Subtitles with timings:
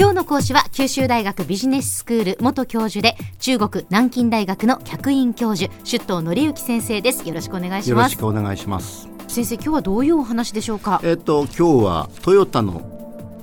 [0.00, 7.26] 今日の講師は九州大学ビジネススクール元教授で中国南京大学の客員教授出頭則之先生です。
[7.26, 7.88] よろしくお願いします。
[7.90, 9.08] よろしくお願いします。
[9.26, 11.00] 先生今日はどういうお話でしょうか？
[11.02, 12.80] えっ、と今日はトヨタの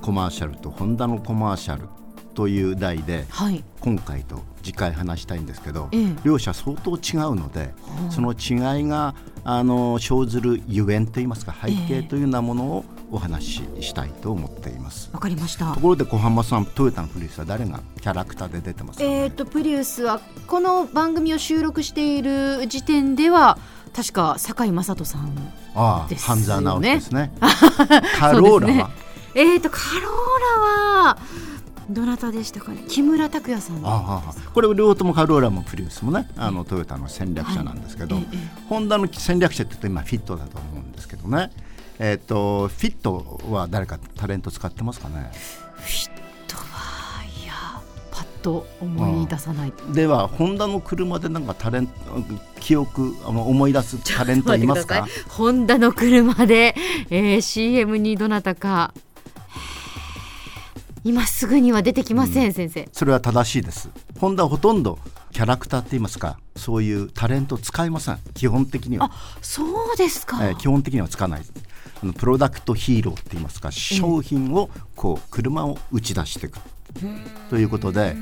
[0.00, 1.88] コマーシャルとホンダのコマーシャル
[2.34, 7.74] という題で、はい、今回と次回話したいんですけど、ええ、両者相当違うので、
[8.08, 9.14] その違いが
[9.44, 15.10] あの生ずるゆえんといいますか背景というようなものをお話ししたいと思っています。
[15.12, 15.74] わ、かりました。
[15.74, 23.58] ところで小浜さん、トヨタのプリウスは誰がキャラクターで出てますか、ね、えっ、とプリウスはこの番組を収録している時点では
[23.94, 25.54] 確か堺雅人さんですよね。
[25.74, 27.32] ああ、半沢直樹ですね。
[28.18, 28.86] カローラは、ね、
[29.34, 31.18] えっ、とカローラは。
[31.88, 32.82] どなたでしたかね？
[32.88, 38.26] 木村拓哉さんああこれ両方ともカローラもプリウスもねあのトヨタの戦略者なんですけど、はい、
[38.68, 41.52] ホンダの戦略者って言うと今フィットだと思うんですけどね
[41.98, 45.30] えっ、ー、とフィットは誰かタレント使ってますかね？
[45.76, 46.10] フィッ
[46.46, 47.52] トはいや
[48.10, 49.72] パッと思い出さない。
[49.92, 51.92] ではホンダの車でなんかタレント
[52.60, 55.06] 記憶思い出すタレントいますか？
[55.28, 56.74] ホンダの車で、
[57.10, 58.92] えー、CM にどなたか
[61.04, 62.88] 今すぐには出てきません、うん、先生。
[62.92, 63.90] それは正しいです。
[64.18, 64.98] ホンダはほとんど
[65.32, 66.38] キャラクターって言いますか？
[66.56, 68.18] そういうタレント使いません。
[68.34, 69.06] 基本的には。
[69.06, 69.10] あ
[69.40, 71.42] そうですか、えー、基本的には使わない
[72.02, 76.58] あのプロダクトヒーローって言いますか商品をこう車を打ち出していく
[77.50, 78.14] ということで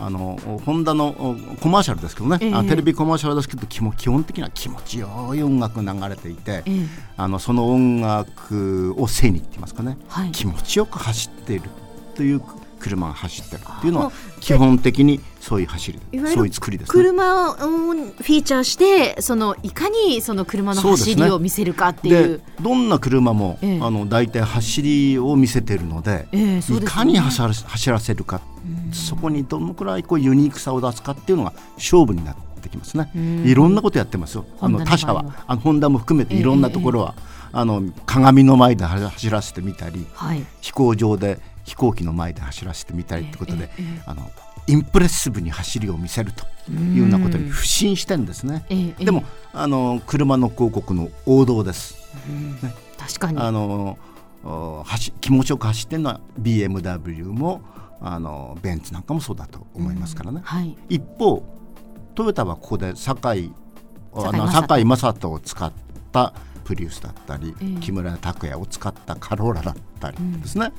[0.00, 11.70] あのホンダのコマーシャルですけどね、えー、テレビコマーシャルですけど基本的には気持ちよい音楽流れていて、えー、あのその音楽を背にって言いますかね、はい、気持ちよく走っている
[12.14, 12.40] という
[12.78, 28.40] 車が走ってるっていうのは基本的にそういう走りそういう作りです、ね、車をフィーチャーしてそのいかにその車の走りを見せるかっていう、ね、どんな車も、ええ、あの大体走りを見せてるのでええでね、いかに走ら走らせるか
[28.92, 33.10] そこにどのくらいこうユニークさを出すかっていうのが勝負になってきますね。
[33.44, 34.44] いろんなことやってますよ。
[34.60, 37.14] あの他社はあのホンダも含めていろんなところは、
[37.52, 43.70] あの鏡の前で走らせてみたり、はい、飛行場で飛行機の前で走らせてみたりってことで、
[44.06, 44.30] あの
[44.66, 51.96] インプレッシブに走りを見せるというようなことに不信してんですね、えー、でもあの車の広告の王道です、
[52.62, 53.38] ね、確かに。
[53.38, 53.98] あの
[55.20, 57.60] 気持ちよく走ってるのは BMW も
[58.00, 61.44] あのベンツなんかもそうだと思いますからね、はい、一方
[62.14, 63.52] トヨタはここで堺
[64.14, 65.72] 堺雅人を使っ
[66.12, 66.32] た
[66.68, 70.70] プリウスだったり、えー、木村拓哉を使ったカローラだったりですね、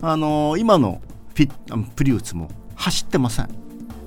[0.00, 1.02] うん、あの今の
[1.34, 3.48] フィプリウスも走ってません。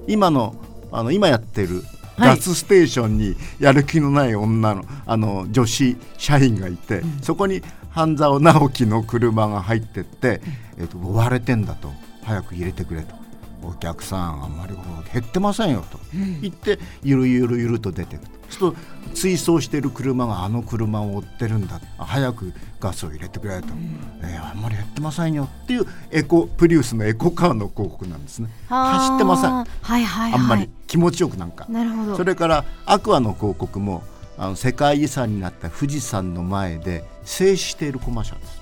[0.08, 0.56] 今の
[0.92, 1.82] あの今やってる
[2.18, 10.42] ガスステーションにやる気のない女のあの女子社員がいて、うん、そこに半沢直樹の車が入ってって、
[10.78, 11.92] えーと、と追われてんだと。
[12.26, 13.16] 早く入れてくれと
[13.62, 14.76] お客さんあんまり
[15.14, 16.00] 減ってませんよと。
[16.42, 18.32] 言って、ゆるゆるゆると出てくる。
[18.50, 21.80] そうすると追走している車があの車を追ってるんだ。
[21.98, 28.50] 早くガスを入れてくれと、うん、えー、あんまり減ってませんよっていうエコプリウスのエコカーの広告なんですね。
[28.68, 31.66] 走ってません、はいはいはい、あんまり気持ちよくなんか。
[31.70, 32.18] なるほど。
[32.18, 34.04] それからアクアの広告も
[34.38, 38.62] あの世界遺産になった富士山の前で静止しているコマーシャルです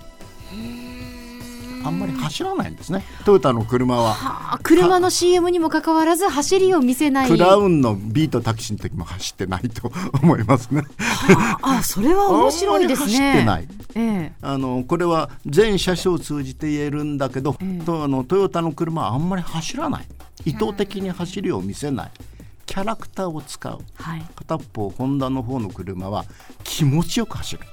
[1.83, 3.03] あんまり走らないんですね。
[3.25, 4.13] トヨタの車は。
[4.13, 7.29] は車の CM にもかかわらず走りを見せない。
[7.29, 10.83] クラウンのビートタキシーの時も走ってないと思いますね。
[11.61, 13.11] あそれは面白いですね。
[13.11, 20.07] 走ってない、ええ、あのこれは全車種を通じて言えるんだけど、ええ、とあのトヨタの車はあんまり走らない。
[20.45, 22.11] 意図的に走りを見せない、
[22.65, 26.25] キャラクターを使う、はい、片方ホンダの方の車は
[26.63, 27.65] 気持ちよく走ると、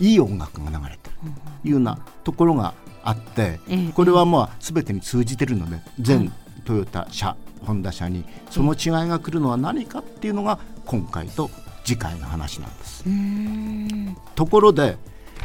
[0.00, 1.16] うん、いい音楽が流れてる。
[1.62, 3.60] というようなところがあって、
[3.94, 6.32] これはまあ全てに通じてるので全
[6.64, 11.50] トヨタ車、ホンダ車にその違いが来るのは何かっていうのが今回と
[11.84, 13.04] 次回の話なんです。
[14.34, 14.96] ところで、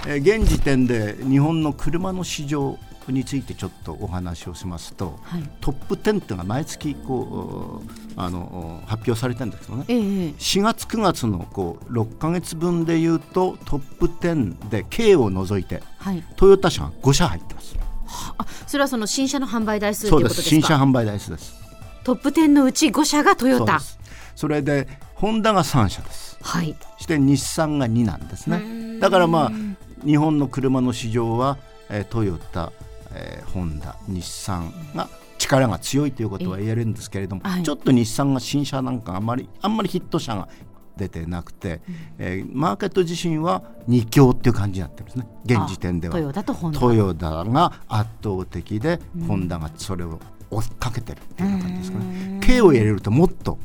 [0.07, 2.77] え現時点で日本の車の市場
[3.11, 17.75] についてちょっとお話をしますと、はい、トップ10っていうのが毎月こうあの発表されてるんですけどね、えー、4月9月のこう6か月分でいうとトップ10で K を除いて、はい、トヨタ車が5社入ってます。
[18.37, 20.49] あそれはその新車の販売台数ということですか？
[20.49, 21.53] 新車販売台数です。
[22.03, 23.79] トップ10のうち5社がトヨタ。
[24.35, 26.37] それでホンダが3社です。
[26.41, 26.75] はい。
[26.99, 28.99] して日産が2なんですね。
[28.99, 29.51] だからまあ
[30.05, 31.57] 日本の車の市場は、
[31.89, 32.71] えー、トヨタ
[33.15, 40.47] えー、ホンダ日産が力が強いということは言えるんですけれども、はい、ちょっと日産が新車なんかあんまりあんまりヒット車が
[40.97, 45.27] 出てなくて、うん、えー、マーケット自身は2強っていう感じになってるんですね。
[45.45, 46.13] 現時点では。
[46.13, 46.79] トヨタとホンダ。
[46.79, 50.19] トヨタが圧倒的で、うん、ホンダがそれを
[50.51, 52.39] 追っかけてるっていう感じですかね。
[52.41, 53.57] 軽を入れるともっと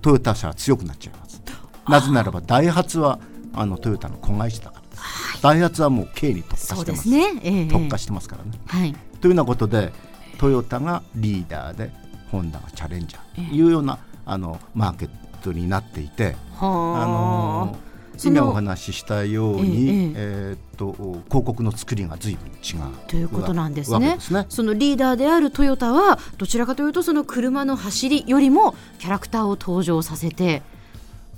[0.00, 1.42] トヨタ車は強くなっちゃいます。
[1.88, 3.18] なぜならばダイハツは
[3.54, 4.77] あのトヨタの子会社だから
[5.32, 7.40] です、ダイハツはもう軽に特化してます、ね。
[7.42, 9.92] えー、特化してますからね、はい、というようなことで
[10.38, 11.90] トヨタがリーダーで
[12.30, 13.48] ホンダがチャレンジャー。
[13.48, 15.10] というような、あのマーケッ
[15.42, 16.62] トになっていて、あ。
[16.62, 17.76] の
[18.24, 20.92] 今お話ししたように、ええー、っと
[21.28, 30.62] 広告の作りが随分違うということなんですね、ね、そのリーダーであるトヨタはどちらかというとその車の走りよりもキャラクターを登場させて。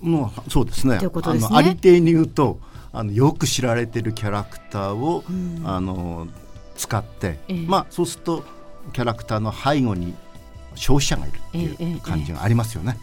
[0.01, 0.97] もうそうですね。
[0.97, 1.59] ということですね。
[1.59, 2.59] ありていに言うと
[2.93, 6.27] あのよく知られてるキャラクターを、うん、あの
[6.77, 8.45] 使って、えー、まあそうすると
[8.93, 10.15] キャラクターの背後に
[10.75, 12.97] 消費者がいるっていう感じがありますよね。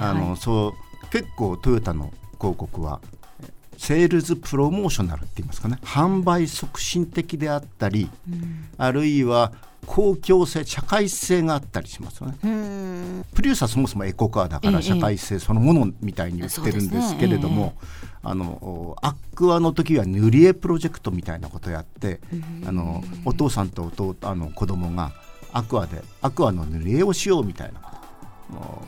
[0.00, 0.74] あのそ
[1.04, 3.00] う結構トヨタの広告は
[3.76, 5.78] セールズプロモーショナルって言いますかね。
[5.82, 9.52] 販売促進的であったり、うん、あるいは
[9.88, 13.24] 公共性社会性があったりしますよね。
[13.34, 17.74] プリウスはそもそもエコカーだから社会性そのものみたいに言ってるんですけれども、
[18.22, 22.20] あのアックアの時は塗り絵プロジェクトみたいなことをやって、
[22.66, 25.12] あのお父さんと弟あの子供が
[25.52, 27.80] アクアでアクアの塗り絵をしようみたいな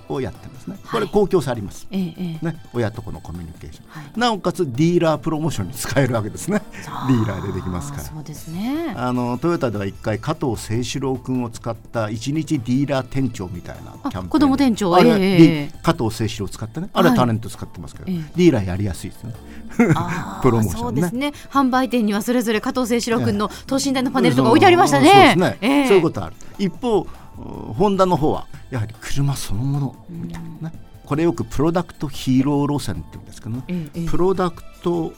[0.08, 0.76] をやってますね。
[0.90, 6.62] これ公共性あります、はい、ね、親と子のコミュニケーション、はい、なおかつディーラープロモーションに使えるわけですね。
[6.72, 8.04] ディーラーでできますから。
[8.04, 8.94] そうですね。
[8.96, 14.28] あのトヨタでは一回加藤清志郎君を使った一日ディーラー店長みたいなキャンペーン。
[14.28, 14.94] 子供店長。
[14.94, 19.34] あれ、えー、加藤清志郎を使ってね、あれはタレント使ってますけど、はい、ディーラーやりやすいですね。
[20.42, 21.32] プロモーション、ね、そうですね。
[21.50, 25.08] 販売店にはそれぞれ加藤清志郎君の等身大のパネルとか置いてありましたね。
[25.08, 25.58] そうですね。
[25.60, 26.36] えー、そういうことある。
[26.58, 27.06] 一方
[27.40, 29.96] ホンダの方はやはり車そのもの。
[30.08, 30.72] みたいなね、
[31.04, 35.12] これよくプロダクトヒーロー路線って言うんですけどね、ええ、プロダクトを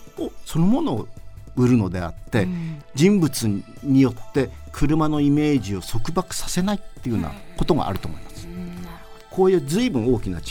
[0.45, 1.07] そのものを
[1.55, 8.22] 売るのであって、うん、人物によって車のイメージを束縛させないっていうようなことがあると思います。
[9.33, 10.43] うん、こういう随分大きな違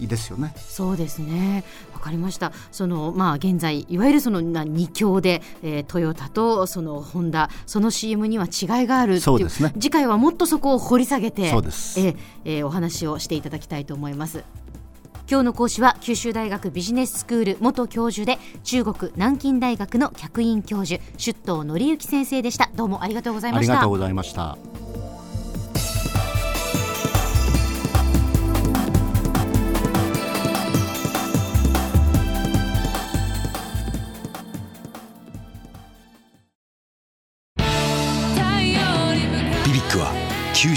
[0.00, 0.54] いですよね。
[0.56, 1.64] そうですね。
[2.02, 2.52] かりました。
[2.70, 7.48] その、まあ、現在いわゆるその二強で、えー、トヨタとそのホンダ。
[7.66, 9.72] その CM には違いがあるそうですね。
[9.80, 14.44] 次回はもっとそこを掘り下げてそうです、えーえー、お話をしていただきたいと思います。
[15.30, 22.70] 今日の講師は九州大学ビジネススクール元教授で中国南京大学の客員教授出頭則之先生でした。
[22.74, 23.72] どうもありがとうございました。
[23.72, 24.71] ありがとうございました